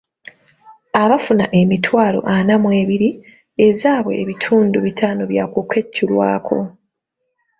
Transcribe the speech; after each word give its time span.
Abafuna 1.03 1.45
emitwalo 1.61 2.19
ana 2.35 2.55
mu 2.63 2.69
ebiri, 2.81 3.09
ezaabwe 3.67 4.11
ebitundu 4.23 4.77
bitaano 4.85 5.23
byakukeculwako. 5.31 6.59